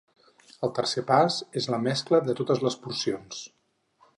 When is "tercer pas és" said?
0.77-1.69